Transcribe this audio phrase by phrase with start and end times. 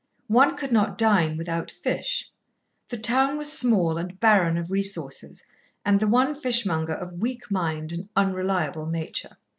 [0.33, 2.31] One could not dine without fish;
[2.89, 5.43] the town was small and barren of resources,
[5.85, 9.37] and the one fishmonger of weak mind and unreliable nature.